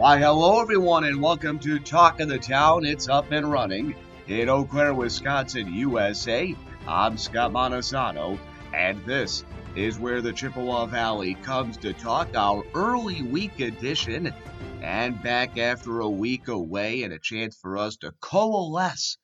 [0.00, 2.86] Why, hello, everyone, and welcome to Talk of the Town.
[2.86, 3.94] It's up and running
[4.28, 6.56] in Eau Claire, Wisconsin, USA.
[6.88, 8.38] I'm Scott Montesano,
[8.72, 9.44] and this
[9.76, 14.32] is where the Chippewa Valley comes to talk our early week edition.
[14.80, 19.18] And back after a week away, and a chance for us to coalesce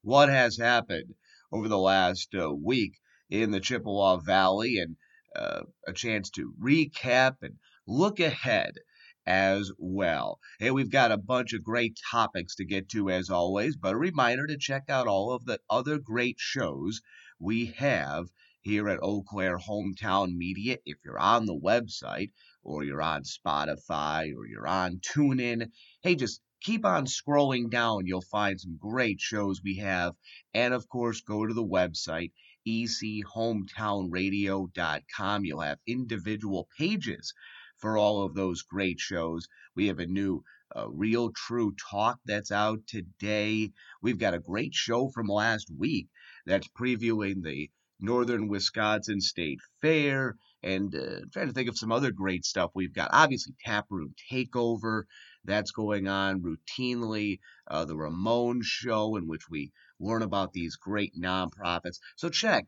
[0.00, 1.12] what has happened
[1.52, 2.94] over the last uh, week
[3.28, 4.96] in the Chippewa Valley, and
[5.36, 7.56] uh, a chance to recap and
[7.86, 8.78] look ahead
[9.26, 10.40] as well.
[10.58, 13.98] Hey, we've got a bunch of great topics to get to as always, but a
[13.98, 17.00] reminder to check out all of the other great shows
[17.38, 18.26] we have
[18.62, 20.78] here at Eau Claire Hometown Media.
[20.84, 22.30] If you're on the website
[22.62, 25.70] or you're on Spotify or you're on TuneIn,
[26.02, 28.06] hey, just keep on scrolling down.
[28.06, 30.14] You'll find some great shows we have.
[30.54, 32.32] And of course, go to the website,
[32.66, 35.44] echometownradio.com.
[35.44, 37.34] You'll have individual pages
[37.82, 39.48] for all of those great shows.
[39.76, 40.42] We have a new
[40.74, 43.72] uh, Real True Talk that's out today.
[44.00, 46.08] We've got a great show from last week
[46.46, 52.12] that's previewing the Northern Wisconsin State Fair and uh, trying to think of some other
[52.12, 53.10] great stuff we've got.
[53.12, 55.02] Obviously, Taproom Takeover
[55.44, 57.40] that's going on routinely.
[57.66, 61.98] Uh, the Ramon Show, in which we learn about these great nonprofits.
[62.16, 62.66] So check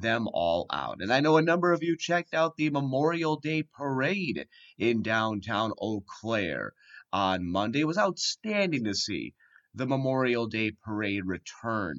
[0.00, 1.00] them all out.
[1.00, 4.46] And I know a number of you checked out the Memorial Day Parade
[4.78, 6.72] in downtown Eau Claire
[7.12, 7.80] on Monday.
[7.80, 9.34] It was outstanding to see
[9.74, 11.98] the Memorial Day Parade return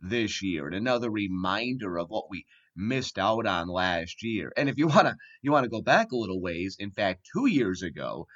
[0.00, 0.66] this year.
[0.66, 2.44] And another reminder of what we
[2.76, 4.52] missed out on last year.
[4.56, 7.82] And if you wanna you wanna go back a little ways, in fact, two years
[7.82, 8.26] ago,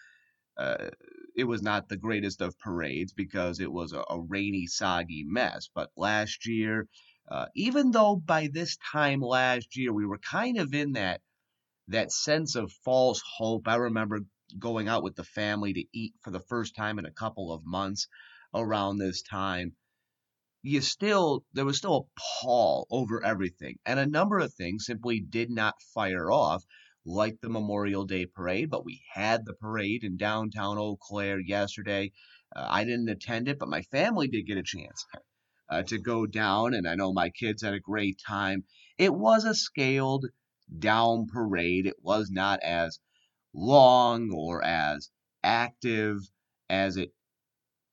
[0.57, 0.91] uh,
[1.37, 5.69] it was not the greatest of parades because it was a, a rainy, soggy mess.
[5.73, 6.89] But last year,
[7.31, 11.21] uh, even though by this time last year we were kind of in that
[11.89, 13.67] that sense of false hope.
[13.67, 14.21] I remember
[14.59, 17.65] going out with the family to eat for the first time in a couple of
[17.65, 18.09] months
[18.55, 19.75] around this time.
[20.63, 25.21] You still there was still a pall over everything, and a number of things simply
[25.21, 26.65] did not fire off
[27.05, 32.13] like the Memorial Day parade, but we had the parade in downtown Eau Claire yesterday.
[32.55, 35.07] Uh, I didn't attend it, but my family did get a chance
[35.71, 38.65] uh, to go down, and I know my kids had a great time.
[38.97, 40.27] It was a scaled
[40.79, 41.87] down parade.
[41.87, 42.99] It was not as
[43.55, 45.11] long or as
[45.43, 46.21] active
[46.69, 47.13] as it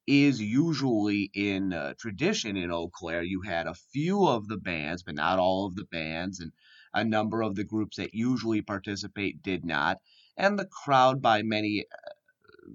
[0.08, 3.24] is usually in uh, tradition in Eau Claire.
[3.24, 6.52] You had a few of the bands, but not all of the bands, and
[6.94, 9.98] a number of the groups that usually participate did not,
[10.38, 11.86] and the crowd by many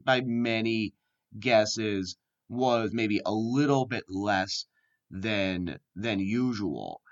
[0.04, 0.94] by many
[1.38, 2.16] guesses
[2.48, 4.66] was maybe a little bit less
[5.10, 7.02] than than usual.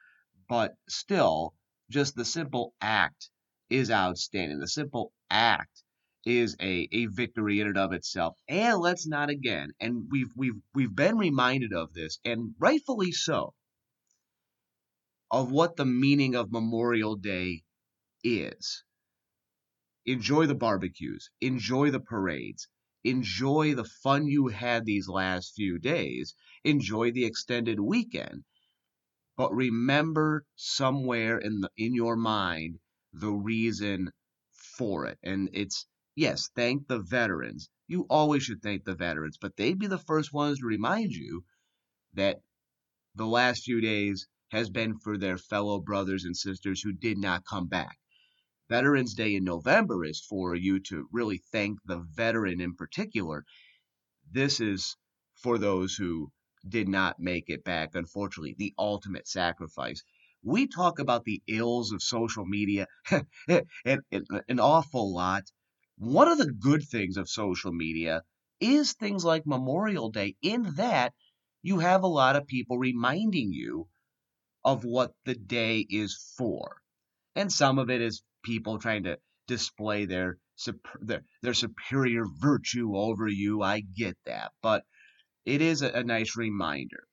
[0.48, 1.54] But still,
[1.91, 3.31] just the simple act
[3.69, 4.60] is outstanding.
[4.60, 5.82] The simple act
[6.25, 8.36] is a, a victory in and of itself.
[8.48, 13.54] And let's not again, and we've we've we've been reminded of this, and rightfully so
[15.30, 17.62] of what the meaning of Memorial Day
[18.25, 18.84] is.
[20.06, 22.69] Enjoy the barbecues, enjoy the parades,
[23.04, 28.44] enjoy the fun you had these last few days, enjoy the extended weekend.
[29.36, 32.81] But remember somewhere in the in your mind
[33.12, 34.12] the reason
[34.76, 35.19] for it.
[35.22, 37.70] And it's yes, thank the veterans.
[37.86, 41.44] You always should thank the veterans, but they'd be the first ones to remind you
[42.15, 42.42] that
[43.15, 47.44] the last few days has been for their fellow brothers and sisters who did not
[47.44, 47.98] come back.
[48.69, 53.45] Veterans Day in November is for you to really thank the veteran in particular.
[54.31, 54.97] This is
[55.37, 56.31] for those who
[56.69, 60.03] did not make it back, unfortunately, the ultimate sacrifice.
[60.43, 62.87] We talk about the ills of social media
[63.49, 65.45] an, awful lot.
[65.97, 68.23] One of the good things of social media
[68.61, 71.15] is things like Memorial Day, in that
[71.62, 73.89] you have a lot of people reminding you
[74.65, 76.83] of what the day is for.
[77.34, 80.38] And some of it is people trying to display their
[81.03, 83.62] their, their superior virtue over you.
[83.62, 84.84] I get that, but
[85.45, 87.04] it is a, a nice reminder.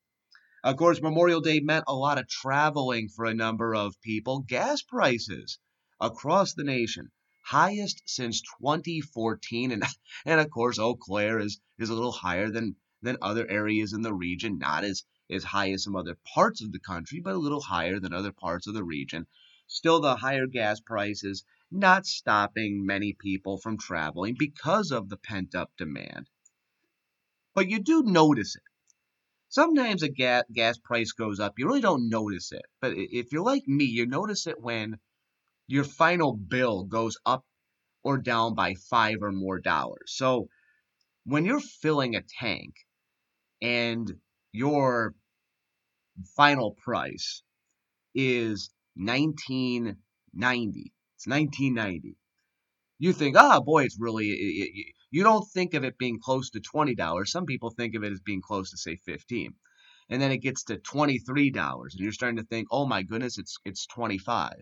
[0.63, 4.39] Of course, Memorial Day meant a lot of traveling for a number of people.
[4.47, 5.59] Gas prices
[5.99, 7.11] across the nation
[7.43, 9.83] highest since 2014, and
[10.25, 14.01] and of course, Eau Claire is is a little higher than than other areas in
[14.03, 17.45] the region, not as as high as some other parts of the country, but a
[17.45, 19.27] little higher than other parts of the region.
[19.67, 25.55] Still, the higher gas prices not stopping many people from traveling because of the pent
[25.55, 26.29] up demand.
[27.53, 28.63] But you do notice it.
[29.49, 32.65] Sometimes a gas, gas price goes up, you really don't notice it.
[32.81, 34.99] But if you're like me, you notice it when
[35.67, 37.45] your final bill goes up
[38.03, 40.13] or down by five or more dollars.
[40.15, 40.49] So
[41.25, 42.75] when you're filling a tank
[43.61, 44.19] and
[44.51, 45.15] your
[46.35, 47.41] final price
[48.13, 52.15] is 1990 it's 1990
[52.97, 54.27] you think ah oh, boy it's really
[55.11, 58.19] you don't think of it being close to $20 some people think of it as
[58.19, 59.53] being close to say 15
[60.09, 63.57] and then it gets to $23 and you're starting to think oh my goodness it's
[63.65, 64.53] it's 25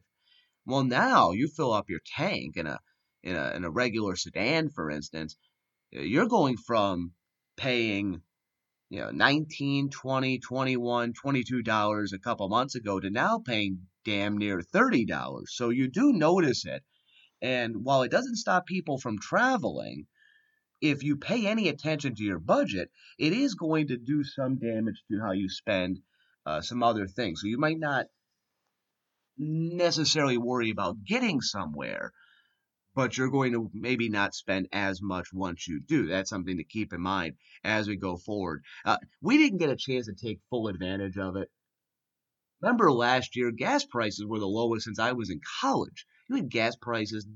[0.66, 2.80] well now you fill up your tank in a
[3.24, 5.36] in a, in a regular sedan for instance
[5.92, 7.12] you're going from
[7.58, 8.22] paying
[8.90, 14.38] you know 19 20 21 22 dollars a couple months ago to now paying damn
[14.38, 16.84] near 30 dollars so you do notice it
[17.42, 20.06] and while it doesn't stop people from traveling
[20.82, 25.04] if you pay any attention to your budget it is going to do some damage
[25.10, 26.00] to how you spend
[26.46, 28.06] uh, some other things so you might not
[29.38, 32.12] necessarily worry about getting somewhere
[32.96, 36.08] but you're going to maybe not spend as much once you do.
[36.08, 38.64] That's something to keep in mind as we go forward.
[38.86, 41.50] Uh, we didn't get a chance to take full advantage of it.
[42.64, 46.06] Remember last year, gas prices were the lowest since I was in college.
[46.30, 47.28] You had gas prices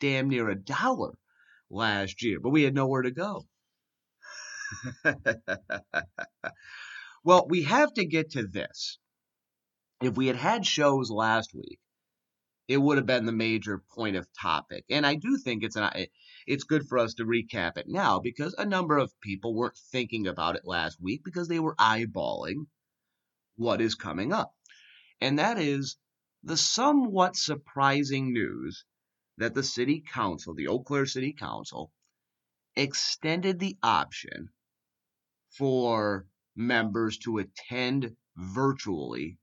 [0.00, 1.18] damn near a dollar
[1.68, 3.46] last year, but we had nowhere to go.
[7.24, 8.98] well, we have to get to this.
[10.02, 11.78] If we had had shows last week,
[12.66, 14.86] it would have been the major point of topic.
[14.88, 16.06] And I do think it's an
[16.46, 20.26] it's good for us to recap it now because a number of people weren't thinking
[20.26, 22.64] about it last week because they were eyeballing
[23.56, 24.54] what is coming up.
[25.20, 25.96] And that is
[26.42, 28.84] the somewhat surprising news
[29.36, 31.92] that the city council, the Eau Claire City Council,
[32.76, 34.50] extended the option
[35.50, 36.26] for
[36.56, 39.38] members to attend virtually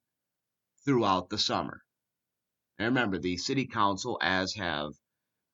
[0.85, 1.83] throughout the summer.
[2.79, 4.94] And remember, the city council, as have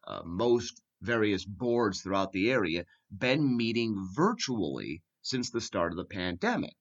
[0.06, 6.06] uh, most various boards throughout the area, been meeting virtually since the start of the
[6.06, 6.76] pandemic.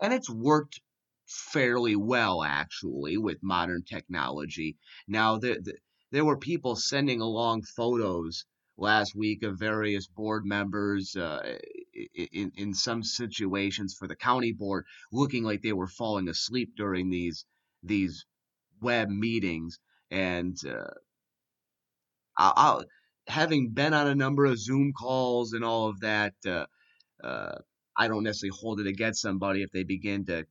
[0.00, 0.80] And it's worked
[1.52, 4.76] fairly well, actually, with modern technology.
[5.08, 5.74] Now, the, the,
[6.10, 8.44] there were people sending along photos
[8.76, 11.56] last week of various board members uh,
[12.32, 17.10] in, in some situations for the county board looking like they were falling asleep during
[17.10, 17.44] these
[17.82, 18.24] these
[18.80, 19.78] web meetings
[20.10, 20.94] and uh,
[22.36, 22.84] I'll, I'll,
[23.28, 26.66] having been on a number of Zoom calls and all of that, uh,
[27.22, 27.58] uh,
[27.96, 30.44] I don't necessarily hold it against somebody if they begin to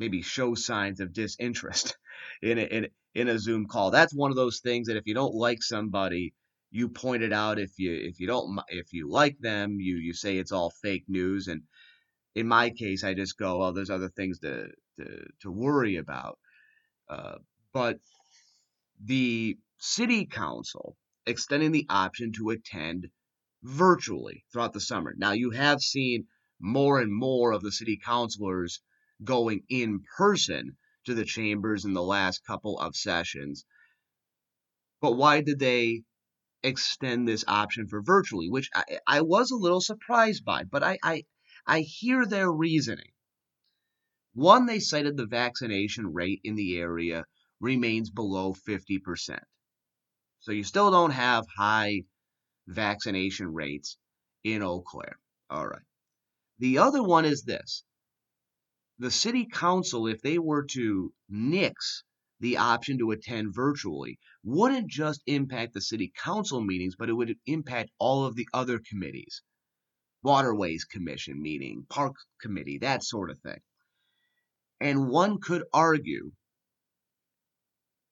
[0.00, 1.96] maybe show signs of disinterest
[2.42, 3.90] in a, in, in a Zoom call.
[3.90, 6.34] That's one of those things that if you don't like somebody,
[6.72, 7.58] you point it out.
[7.58, 11.04] If you if you don't if you like them, you you say it's all fake
[11.08, 11.48] news.
[11.48, 11.62] And
[12.34, 14.68] in my case, I just go, well, there's other things to
[14.98, 16.38] to, to worry about.
[17.08, 17.36] Uh,
[17.72, 17.98] but
[19.04, 23.08] the city council extending the option to attend
[23.62, 25.14] virtually throughout the summer.
[25.16, 26.26] Now, you have seen
[26.60, 28.80] more and more of the city councilors
[29.22, 33.64] going in person to the chambers in the last couple of sessions.
[35.00, 36.02] But why did they
[36.62, 40.98] extend this option for virtually, which I, I was a little surprised by, but I,
[41.02, 41.24] I,
[41.66, 43.12] I hear their reasoning.
[44.34, 47.24] One, they cited the vaccination rate in the area
[47.60, 49.40] remains below 50%.
[50.40, 52.04] So you still don't have high
[52.66, 53.98] vaccination rates
[54.44, 55.18] in Eau Claire.
[55.50, 55.82] All right.
[56.58, 57.84] The other one is this.
[59.00, 62.04] The city council, if they were to nix
[62.38, 67.38] the option to attend virtually, wouldn't just impact the city council meetings, but it would
[67.46, 69.40] impact all of the other committees.
[70.22, 73.60] Waterways Commission meeting, Park Committee, that sort of thing.
[74.80, 76.32] And one could argue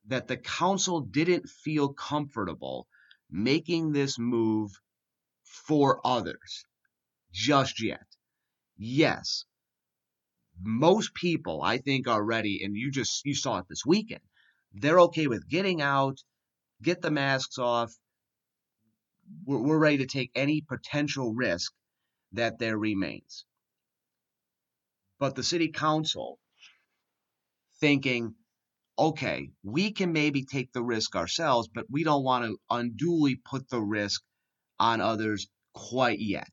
[0.07, 2.89] that the council didn't feel comfortable
[3.31, 4.71] making this move
[5.43, 6.65] for others
[7.31, 8.07] just yet.
[8.79, 9.45] Yes,
[10.63, 14.23] most people I think are ready, and you just you saw it this weekend.
[14.73, 16.19] They're okay with getting out,
[16.83, 17.93] get the masks off.
[19.45, 21.73] We're, we're ready to take any potential risk
[22.33, 23.45] that there remains.
[25.19, 26.39] But the city council
[27.81, 28.35] thinking
[28.99, 33.69] okay, we can maybe take the risk ourselves, but we don't want to unduly put
[33.69, 34.23] the risk
[34.81, 36.53] on others quite yet.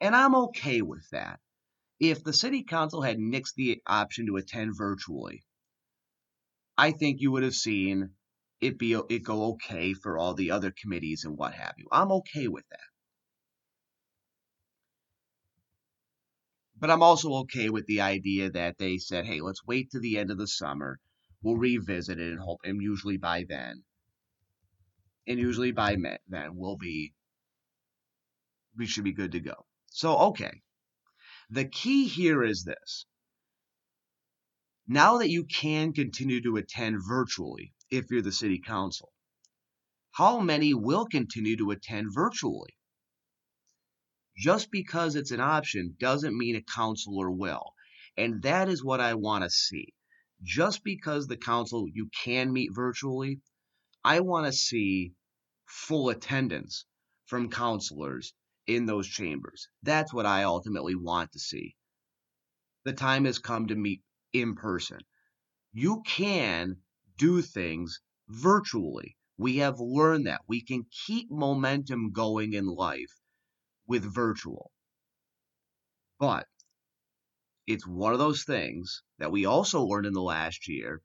[0.00, 1.40] And I'm okay with that.
[2.10, 5.42] If the city council had nixed the option to attend virtually,
[6.76, 8.10] I think you would have seen
[8.60, 11.86] it be it go okay for all the other committees and what have you.
[11.90, 12.90] I'm okay with that.
[16.76, 20.18] But I'm also okay with the idea that they said, hey, let's wait to the
[20.18, 21.00] end of the summer.
[21.42, 23.82] We'll revisit it and hope, and usually by then,
[25.26, 25.96] and usually by
[26.28, 27.14] then we'll be
[28.76, 29.64] we should be good to go.
[29.86, 30.60] So, okay.
[31.50, 33.06] The key here is this.
[34.86, 39.12] Now that you can continue to attend virtually if you're the city council,
[40.12, 42.76] how many will continue to attend virtually?
[44.36, 47.74] Just because it's an option doesn't mean a councilor will.
[48.16, 49.94] And that is what I want to see.
[50.42, 53.40] Just because the council you can meet virtually,
[54.04, 55.14] I want to see
[55.66, 56.84] full attendance
[57.26, 58.34] from councilors
[58.66, 59.68] in those chambers.
[59.82, 61.76] That's what I ultimately want to see.
[62.84, 64.02] The time has come to meet
[64.32, 64.98] in person.
[65.72, 66.76] You can
[67.16, 69.16] do things virtually.
[69.36, 73.20] We have learned that we can keep momentum going in life
[73.86, 74.70] with virtual.
[76.18, 76.46] But
[77.66, 81.02] it's one of those things that we also learned in the last year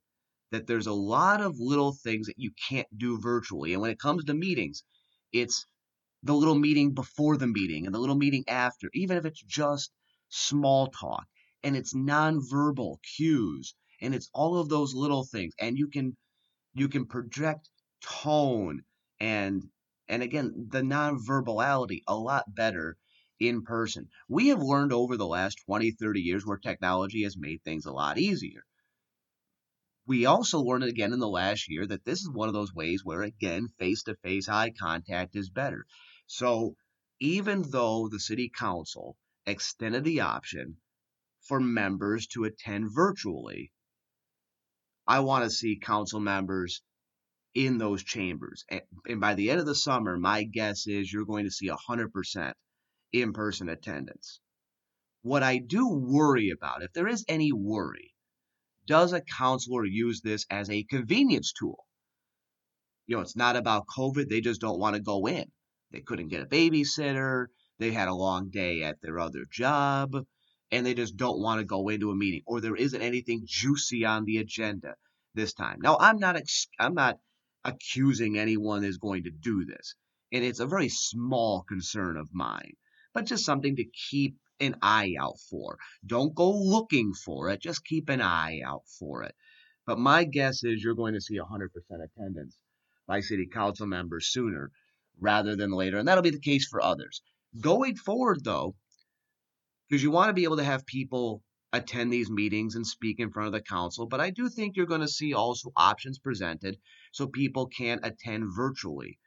[0.51, 3.73] that there's a lot of little things that you can't do virtually.
[3.73, 4.83] And when it comes to meetings,
[5.31, 5.65] it's
[6.23, 9.91] the little meeting before the meeting and the little meeting after, even if it's just
[10.27, 11.25] small talk
[11.63, 15.53] and it's nonverbal cues and it's all of those little things.
[15.59, 16.17] And you can
[16.73, 17.69] you can project
[18.01, 18.83] tone
[19.19, 19.63] and
[20.07, 22.97] and again the nonverbality a lot better
[23.39, 24.09] in person.
[24.27, 27.93] We have learned over the last 20 30 years where technology has made things a
[27.93, 28.63] lot easier.
[30.05, 33.05] We also learned again in the last year that this is one of those ways
[33.05, 35.85] where again face to face eye contact is better
[36.29, 36.75] so
[37.19, 40.77] even though the city council extended the option
[41.41, 43.71] for members to attend virtually.
[45.07, 46.83] I want to see council members
[47.55, 48.63] in those chambers.
[48.69, 52.53] And, by the end of the summer, my guess is you're going to see 100%
[53.13, 54.39] in person attendance.
[55.23, 58.13] What I do worry about, if there is any worry,
[58.85, 61.85] does a councilor use this as a convenience tool?
[63.07, 65.51] You know, it's not about COVID, they just don't want to go in.
[65.91, 67.47] They couldn't get a babysitter,
[67.79, 70.15] they had a long day at their other job
[70.71, 74.05] and they just don't want to go into a meeting or there isn't anything juicy
[74.05, 74.95] on the agenda
[75.33, 75.79] this time.
[75.81, 77.19] Now, I'm not ex- I'm not
[77.63, 79.95] accusing anyone is going to do this.
[80.31, 82.73] And it's a very small concern of mine,
[83.13, 85.77] but just something to keep an eye out for.
[86.05, 89.33] Don't go looking for it, just keep an eye out for it.
[89.85, 91.69] But my guess is you're going to see 100%
[92.03, 92.57] attendance
[93.07, 94.71] by city council members sooner
[95.19, 97.21] rather than later, and that'll be the case for others.
[97.59, 98.75] Going forward, though,
[99.87, 103.31] because you want to be able to have people attend these meetings and speak in
[103.31, 104.07] front of the council.
[104.07, 106.77] But I do think you're going to see also options presented
[107.11, 109.19] so people can attend virtually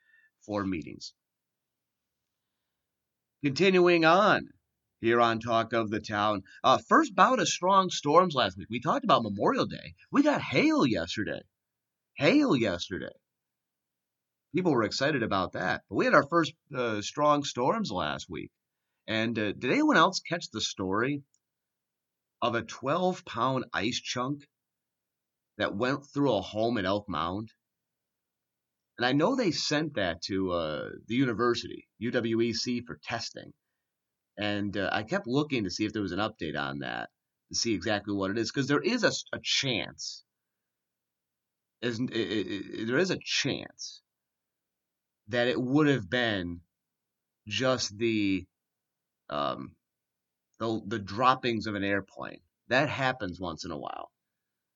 [0.45, 1.15] for meetings.
[3.45, 4.49] Continuing on
[5.01, 6.43] here on Talk of the Town.
[6.63, 8.69] Uh, first bout of strong storms last week.
[8.71, 9.95] We talked about Memorial Day.
[10.13, 11.43] We got hail yesterday.
[12.15, 13.13] Hail yesterday.
[14.55, 15.83] People were excited about that.
[15.89, 18.51] But we had our first uh, strong storms last week.
[19.07, 21.23] And uh, did anyone else catch the story
[22.43, 24.47] of a 12 pound ice chunk
[25.57, 27.51] that went through a home in Elk Mound?
[28.99, 33.55] And I know they sent that to uh, the university, UWEC, for testing.
[34.37, 37.09] And uh, I kept looking to see if there was an update on that
[37.49, 40.25] to see exactly what it is, because there is a, a chance.
[41.81, 44.02] It, it, it, there is a chance
[45.29, 46.61] that it would have been
[47.47, 48.47] just the
[49.31, 49.75] um,
[50.59, 52.41] the the droppings of an airplane.
[52.69, 54.11] That happens once in a while.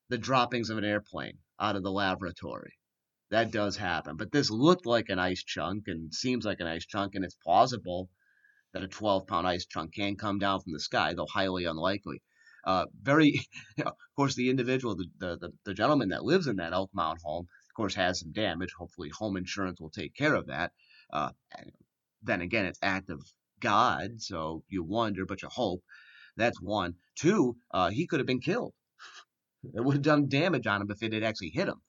[0.09, 2.75] The droppings of an airplane out of the laboratory.
[3.31, 4.17] That does happen.
[4.17, 7.37] But this looked like an ice chunk and seems like an ice chunk, and it's
[7.43, 8.09] plausible
[8.73, 12.23] that a 12 pound ice chunk can come down from the sky, though highly unlikely.
[12.65, 13.29] Uh, very,
[13.77, 16.91] you know, of course, the individual, the, the, the, gentleman that lives in that Elk
[16.93, 18.73] Mound home, course, has some damage.
[18.79, 20.73] Hopefully, home insurance will take care of that.
[21.13, 21.31] Uh,
[22.23, 23.23] then again, it's act of
[23.61, 25.83] God, so you wonder, but you hope.
[26.37, 26.95] That's one.
[27.15, 28.75] Two, uh, he could have been killed.
[29.75, 31.81] It would have done damage on him if it had actually hit him.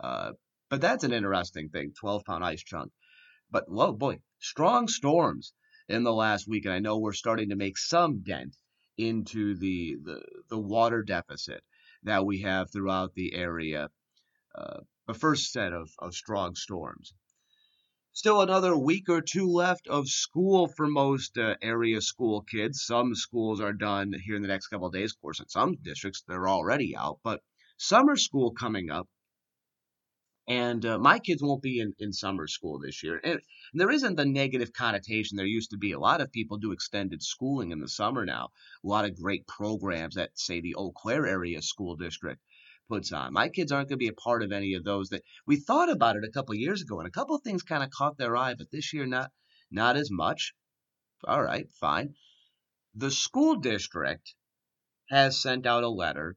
[0.00, 0.32] Uh,
[0.68, 2.90] but that's an interesting thing 12 pound ice chunk.
[3.50, 5.52] But, whoa, boy, strong storms
[5.88, 6.64] in the last week.
[6.64, 8.56] And I know we're starting to make some dent
[8.96, 11.62] into the, the, the water deficit
[12.02, 13.88] that we have throughout the area.
[14.54, 17.12] Uh, the first set of, of strong storms.
[18.12, 22.84] Still another week or two left of school for most uh, area school kids.
[22.84, 25.10] Some schools are done here in the next couple of days.
[25.12, 27.18] Of course, in some districts, they're already out.
[27.24, 27.42] But
[27.76, 29.08] summer school coming up.
[30.46, 33.20] And uh, my kids won't be in, in summer school this year.
[33.24, 33.40] And
[33.72, 35.90] there isn't the negative connotation there used to be.
[35.90, 38.50] A lot of people do extended schooling in the summer now.
[38.84, 42.40] A lot of great programs at, say, the Eau Claire area school district
[42.88, 43.32] puts on.
[43.32, 45.90] My kids aren't going to be a part of any of those that we thought
[45.90, 48.54] about it a couple years ago, and a couple things kind of caught their eye,
[48.54, 49.30] but this year not
[49.70, 50.54] not as much.
[51.24, 52.14] All right, fine.
[52.94, 54.34] The school district
[55.08, 56.36] has sent out a letter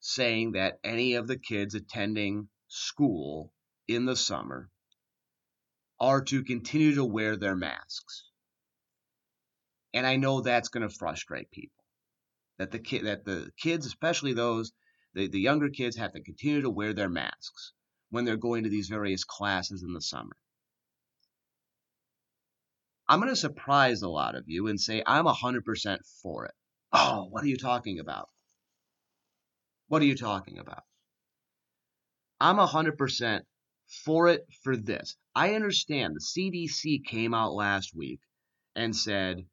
[0.00, 3.52] saying that any of the kids attending school
[3.86, 4.70] in the summer
[6.00, 8.24] are to continue to wear their masks.
[9.94, 11.84] And I know that's going to frustrate people.
[12.58, 14.72] That the kid that the kids, especially those
[15.14, 17.72] the, the younger kids have to continue to wear their masks
[18.10, 20.36] when they're going to these various classes in the summer.
[23.08, 26.54] I'm going to surprise a lot of you and say I'm 100% for it.
[26.92, 28.28] Oh, what are you talking about?
[29.88, 30.84] What are you talking about?
[32.40, 33.40] I'm 100%
[34.04, 35.16] for it for this.
[35.34, 38.20] I understand the CDC came out last week
[38.74, 39.44] and said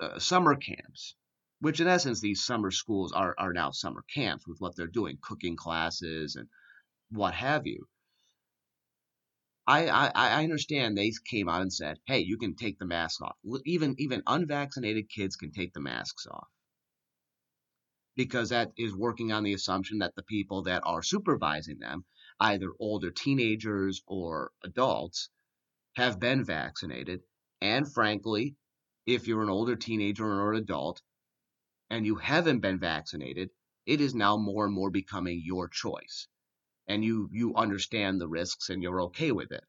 [0.00, 1.16] uh, summer camps,
[1.64, 5.16] which in essence these summer schools are, are now summer camps with what they're doing,
[5.22, 6.46] cooking classes and
[7.08, 7.88] what have you.
[9.66, 13.22] I, I, I understand they came out and said, hey, you can take the mask
[13.22, 13.36] off.
[13.64, 16.48] Even even unvaccinated kids can take the masks off.
[18.14, 22.04] Because that is working on the assumption that the people that are supervising them,
[22.40, 25.30] either older teenagers or adults,
[25.94, 27.22] have been vaccinated.
[27.62, 28.54] And frankly,
[29.06, 31.00] if you're an older teenager or an adult
[31.90, 33.50] and you haven't been vaccinated,
[33.86, 36.28] it is now more and more becoming your choice
[36.86, 39.64] and you you understand the risks and you're okay with it.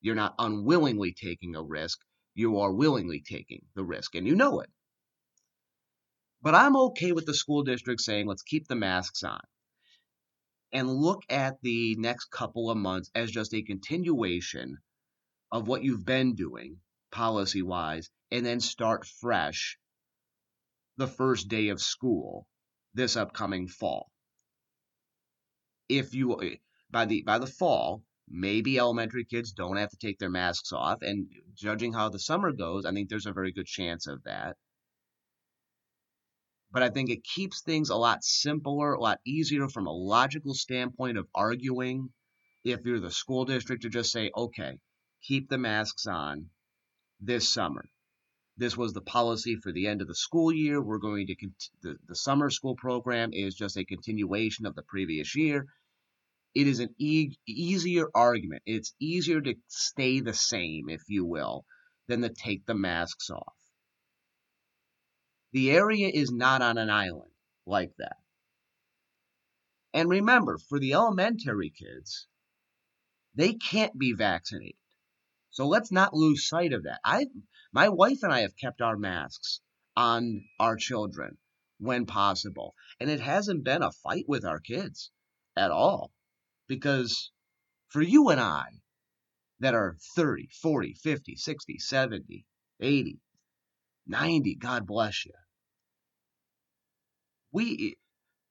[0.00, 2.00] You're not unwillingly taking a risk,
[2.34, 4.70] you are willingly taking the risk and you know it.
[6.40, 9.40] But I'm okay with the school district saying let's keep the masks on
[10.72, 14.78] and look at the next couple of months as just a continuation
[15.50, 16.78] of what you've been doing
[17.10, 19.78] policy wise and then start fresh
[20.98, 22.46] the first day of school
[22.92, 24.10] this upcoming fall
[25.88, 26.58] if you
[26.90, 30.98] by the by the fall, maybe elementary kids don't have to take their masks off.
[31.02, 34.56] And judging how the summer goes, I think there's a very good chance of that.
[36.70, 40.54] But I think it keeps things a lot simpler, a lot easier from a logical
[40.54, 42.10] standpoint of arguing.
[42.64, 44.78] If you're the school district to just say, okay,
[45.22, 46.50] keep the masks on
[47.20, 47.88] this summer.
[48.58, 50.82] This was the policy for the end of the school year.
[50.82, 54.82] We're going to, cont- the, the summer school program is just a continuation of the
[54.82, 55.66] previous year
[56.54, 58.62] it is an e- easier argument.
[58.66, 61.64] It's easier to stay the same, if you will,
[62.08, 63.54] than to take the masks off.
[65.52, 67.30] The area is not on an island
[67.66, 68.16] like that.
[69.94, 72.26] And remember, for the elementary kids,
[73.34, 74.74] they can't be vaccinated.
[75.50, 77.00] So let's not lose sight of that.
[77.04, 77.26] I
[77.72, 79.60] my wife and I have kept our masks
[79.96, 81.38] on our children
[81.78, 85.10] when possible, and it hasn't been a fight with our kids
[85.56, 86.12] at all.
[86.66, 87.32] Because
[87.88, 88.66] for you and I
[89.60, 92.46] that are 30, 40, 50, 60, 70,
[92.80, 93.18] 80,
[94.06, 95.32] 90, God bless you.
[97.50, 97.96] We,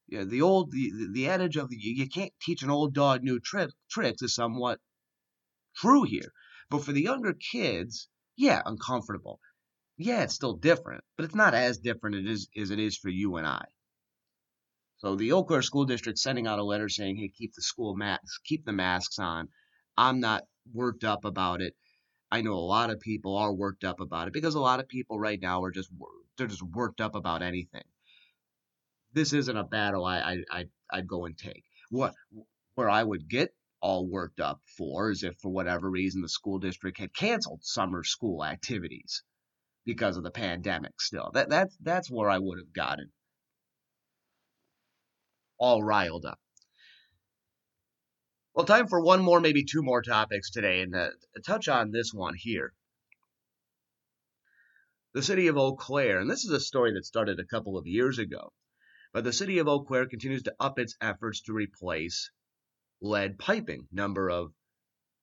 [0.08, 3.40] you know, the old, the, the adage of you can't teach an old dog new
[3.40, 4.80] tri- tricks is somewhat
[5.76, 6.34] true here.
[6.70, 9.40] But for the younger kids, yeah, uncomfortable.
[9.98, 13.38] Yeah, it's still different, but it's not as different is, as it is for you
[13.38, 13.66] and I.
[14.98, 18.40] So the Eau School District sending out a letter saying, "Hey, keep the school masks,
[18.44, 19.50] keep the masks on."
[19.96, 21.76] I'm not worked up about it.
[22.32, 24.88] I know a lot of people are worked up about it because a lot of
[24.88, 25.92] people right now are just
[26.38, 27.86] they're just worked up about anything.
[29.14, 31.64] This isn't a battle I I I'd go and take.
[31.90, 32.14] What
[32.76, 36.60] where I would get all worked up for is if for whatever reason the school
[36.60, 39.24] district had canceled summer school activities
[39.86, 41.32] because of the pandemic still.
[41.34, 43.12] That that's that's where I would have gotten
[45.58, 46.40] all riled up.
[48.54, 51.10] Well, time for one more, maybe two more topics today, and uh,
[51.46, 52.74] touch on this one here.
[55.14, 57.88] The city of Eau Claire, and this is a story that started a couple of
[57.88, 58.54] years ago,
[59.14, 62.30] but the city of Eau Claire continues to up its efforts to replace
[63.02, 63.88] lead piping.
[63.92, 64.52] Number of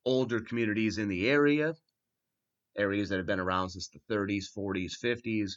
[0.04, 1.74] older communities in the area,
[2.76, 5.52] areas that have been around since the 30s, 40s, 50s,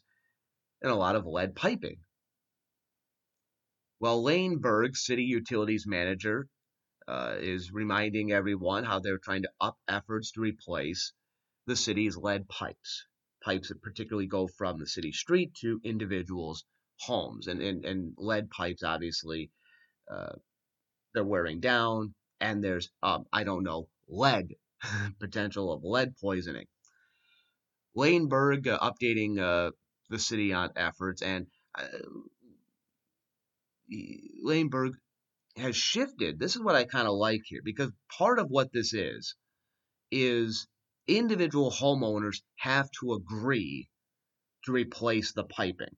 [0.82, 1.98] and a lot of lead piping.
[4.00, 6.48] Well, Lane Berg, city utilities manager,
[7.08, 11.14] uh, is reminding everyone how they're trying to up efforts to replace
[11.66, 13.08] the city's lead pipes.
[13.44, 16.64] Pipes that particularly go from the city street to individuals'
[17.00, 17.48] homes.
[17.48, 19.52] And, and, and lead pipes, obviously,
[20.12, 20.36] uh,
[21.18, 24.54] they're wearing down, and there's, um, I don't know, lead,
[25.20, 26.68] potential of lead poisoning.
[27.96, 29.72] Lane Berg uh, updating uh,
[30.12, 31.88] the city on efforts, and uh,
[34.44, 34.94] Lane Berg
[35.56, 36.38] has shifted.
[36.38, 39.34] This is what I kind of like here because part of what this is
[40.12, 40.68] is
[41.08, 43.90] individual homeowners have to agree
[44.66, 45.96] to replace the piping.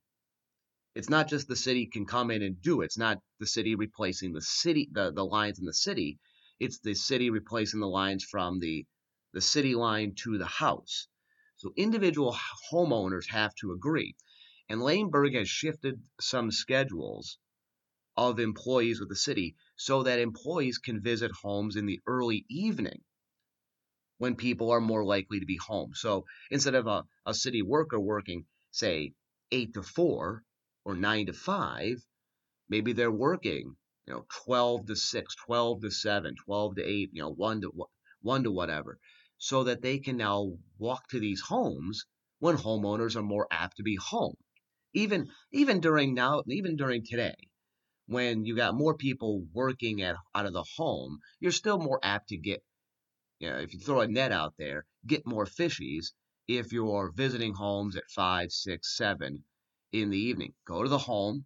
[0.95, 2.85] It's not just the city can come in and do it.
[2.85, 6.17] It's not the city replacing the city the, the lines in the city.
[6.59, 8.85] It's the city replacing the lines from the
[9.31, 11.07] the city line to the house.
[11.57, 12.35] So individual
[12.71, 14.15] homeowners have to agree.
[14.67, 17.37] And Lane Berg has shifted some schedules
[18.17, 23.03] of employees with the city so that employees can visit homes in the early evening
[24.17, 25.93] when people are more likely to be home.
[25.93, 29.13] So instead of a, a city worker working, say,
[29.51, 30.43] 8 to 4
[30.89, 32.03] or 9 to 5,
[32.67, 33.75] maybe they're working,
[34.07, 37.71] you know, 12 to 6, 12 to 7, 12 to 8, you know, 1 to
[38.21, 38.99] 1 to whatever
[39.37, 42.05] so that they can now walk to these homes
[42.39, 44.33] when homeowners are more apt to be home.
[44.95, 47.35] Even even during now, even during today,
[48.07, 52.29] when you got more people working at out of the home, you're still more apt
[52.29, 52.63] to get,
[53.37, 56.07] you know, if you throw a net out there, get more fishies
[56.47, 59.43] if you're visiting homes at five, six, seven
[59.91, 60.53] in the evening.
[60.65, 61.45] Go to the home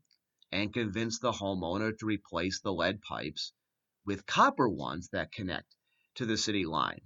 [0.51, 3.53] and convince the homeowner to replace the lead pipes
[4.05, 5.75] with copper ones that connect
[6.15, 7.01] to the city line.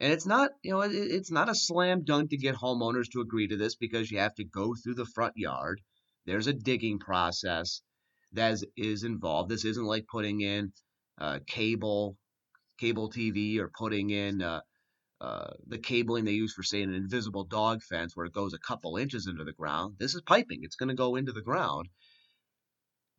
[0.00, 3.20] And it's not, you know, it, it's not a slam dunk to get homeowners to
[3.20, 5.80] agree to this because you have to go through the front yard.
[6.26, 7.82] There's a digging process
[8.32, 9.50] that is, is involved.
[9.50, 10.72] This isn't like putting in
[11.18, 12.16] uh, cable,
[12.78, 14.60] cable TV, or putting in uh,
[15.22, 18.58] uh, the cabling they use for, say, an invisible dog fence where it goes a
[18.58, 19.94] couple inches into the ground.
[19.96, 20.64] This is piping.
[20.64, 21.88] It's going to go into the ground.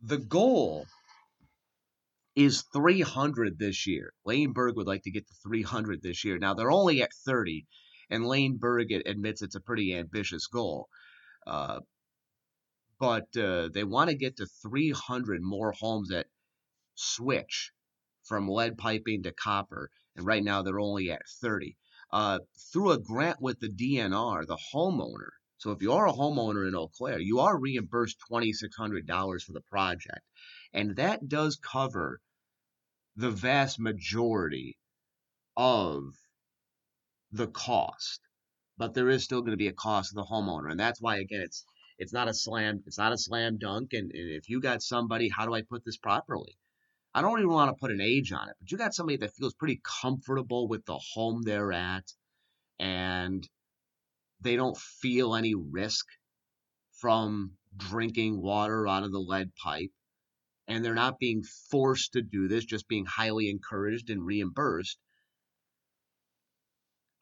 [0.01, 0.85] The goal
[2.35, 4.11] is 300 this year.
[4.25, 6.37] Lane Berg would like to get to 300 this year.
[6.37, 7.65] Now they're only at 30,
[8.09, 10.89] and Lane Berg admits it's a pretty ambitious goal.
[11.47, 11.79] Uh,
[12.99, 16.27] but uh, they want to get to 300 more homes that
[16.95, 17.71] switch
[18.25, 21.77] from lead piping to copper, and right now they're only at 30.
[22.13, 22.37] Uh,
[22.71, 25.31] through a grant with the DNR, the homeowner.
[25.57, 29.61] So if you are a homeowner in Eau Claire, you are reimbursed $2,600 for the
[29.61, 30.21] project.
[30.73, 32.21] And that does cover
[33.15, 34.77] the vast majority
[35.57, 36.03] of
[37.31, 38.21] the cost.
[38.77, 40.69] But there is still going to be a cost to the homeowner.
[40.69, 41.65] And that's why again it's
[41.97, 43.93] it's not a slam it's not a slam dunk.
[43.93, 46.59] And, and if you got somebody, how do I put this properly?
[47.15, 49.35] I don't even want to put an age on it, but you got somebody that
[49.35, 52.05] feels pretty comfortable with the home they're at
[52.79, 53.47] and
[54.41, 56.05] they don't feel any risk
[56.99, 59.91] from drinking water out of the lead pipe
[60.67, 64.97] and they're not being forced to do this, just being highly encouraged and reimbursed,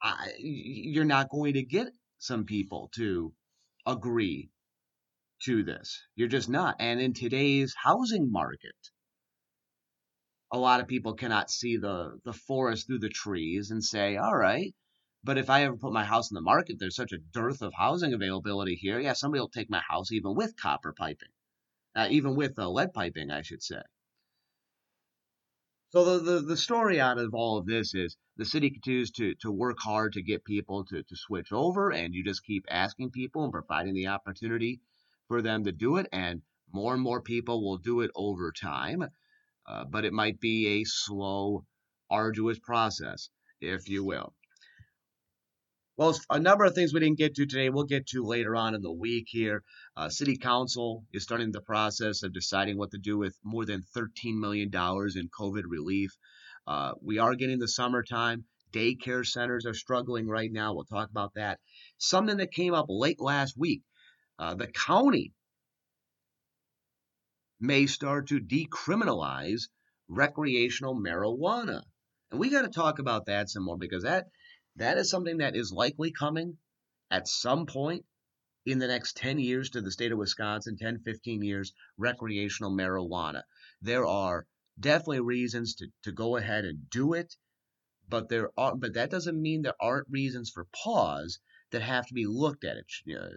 [0.00, 3.32] I, you're not going to get some people to
[3.86, 4.50] agree
[5.44, 6.00] to this.
[6.14, 6.76] You're just not.
[6.78, 8.76] And in today's housing market,
[10.52, 14.36] a lot of people cannot see the, the forest through the trees and say, all
[14.36, 14.74] right,
[15.24, 17.72] but if I ever put my house in the market, there's such a dearth of
[17.74, 19.00] housing availability here.
[19.00, 21.30] Yeah, somebody will take my house even with copper piping
[21.94, 23.82] uh, even with uh, lead piping, I should say.
[25.90, 29.34] So the, the, the story out of all of this is the city continues to,
[29.42, 33.10] to work hard to get people to, to switch over, and you just keep asking
[33.10, 34.80] people and providing the opportunity
[35.28, 36.40] for them to do it, and
[36.72, 39.04] more and more people will do it over time.
[39.66, 41.64] Uh, but it might be a slow,
[42.10, 44.34] arduous process, if you will.
[45.96, 48.74] Well, a number of things we didn't get to today, we'll get to later on
[48.74, 49.62] in the week here.
[49.96, 53.84] Uh, City Council is starting the process of deciding what to do with more than
[53.96, 56.16] $13 million in COVID relief.
[56.66, 58.44] Uh, we are getting the summertime.
[58.72, 60.74] Daycare centers are struggling right now.
[60.74, 61.60] We'll talk about that.
[61.98, 63.82] Something that came up late last week
[64.38, 65.32] uh, the county
[67.62, 69.68] may start to decriminalize
[70.08, 71.82] recreational marijuana.
[72.30, 74.26] And we got to talk about that some more because that
[74.76, 76.58] that is something that is likely coming
[77.08, 78.04] at some point
[78.66, 83.42] in the next 10 years to the state of Wisconsin, 10, 15 years, recreational marijuana.
[83.80, 84.46] There are
[84.80, 87.36] definitely reasons to, to go ahead and do it,
[88.08, 91.38] but there are but that doesn't mean there aren't reasons for pause
[91.70, 92.76] that have to be looked at.
[92.76, 93.30] It, you know,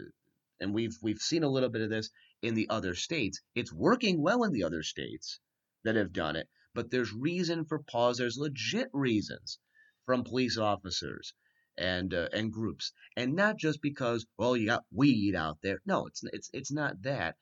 [0.60, 2.10] and we've we've seen a little bit of this
[2.42, 3.42] in the other states.
[3.56, 5.40] It's working well in the other states
[5.84, 8.18] that have done it, but there's reason for pause.
[8.18, 9.60] There's legit reasons
[10.06, 11.34] from police officers
[11.78, 15.82] and uh, and groups, and not just because well you got weed out there.
[15.86, 17.36] No, it's it's it's not that.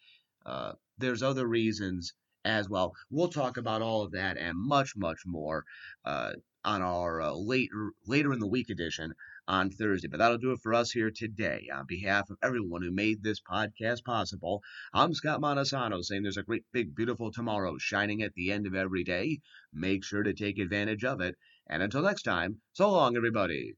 [0.46, 2.14] Uh, there's other reasons
[2.46, 2.94] as well.
[3.10, 5.66] We'll talk about all of that and much much more
[6.06, 6.34] uh,
[6.66, 9.14] on our uh, later later in the week edition
[9.48, 10.08] on Thursday.
[10.08, 11.68] But that'll do it for us here today.
[11.74, 14.62] On behalf of everyone who made this podcast possible,
[14.94, 18.76] I'm Scott Montesano saying there's a great, big, beautiful tomorrow shining at the end of
[18.76, 19.40] every day.
[19.74, 21.36] Make sure to take advantage of it.
[21.68, 23.76] And until next time, so long, everybody.